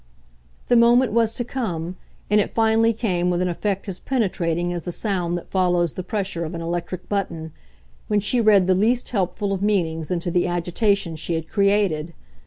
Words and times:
The 0.67 0.75
moment 0.75 1.11
was 1.11 1.35
to 1.35 1.43
come 1.43 1.95
and 2.27 2.41
it 2.41 2.49
finally 2.49 2.91
came 2.91 3.29
with 3.29 3.39
an 3.39 3.47
effect 3.47 3.87
as 3.87 3.99
penetrating 3.99 4.73
as 4.73 4.85
the 4.85 4.91
sound 4.91 5.37
that 5.37 5.51
follows 5.51 5.93
the 5.93 6.01
pressure 6.01 6.43
of 6.43 6.55
an 6.55 6.61
electric 6.61 7.07
button 7.07 7.51
when 8.07 8.19
she 8.19 8.41
read 8.41 8.65
the 8.65 8.73
least 8.73 9.09
helpful 9.09 9.53
of 9.53 9.61
meanings 9.61 10.09
into 10.09 10.31
the 10.31 10.47
agitation 10.47 11.17
she 11.17 11.35
had 11.35 11.47
created. 11.47 12.15